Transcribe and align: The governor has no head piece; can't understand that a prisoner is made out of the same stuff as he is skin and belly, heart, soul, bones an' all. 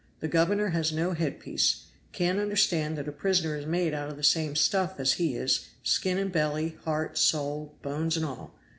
The 0.19 0.27
governor 0.27 0.69
has 0.69 0.91
no 0.91 1.13
head 1.13 1.39
piece; 1.39 1.83
can't 2.11 2.39
understand 2.39 2.97
that 2.97 3.07
a 3.07 3.11
prisoner 3.11 3.55
is 3.55 3.67
made 3.67 3.93
out 3.93 4.09
of 4.09 4.17
the 4.17 4.23
same 4.23 4.55
stuff 4.55 4.99
as 4.99 5.13
he 5.21 5.35
is 5.35 5.67
skin 5.83 6.17
and 6.17 6.31
belly, 6.31 6.75
heart, 6.85 7.19
soul, 7.19 7.75
bones 7.83 8.17
an' 8.17 8.23
all. 8.23 8.51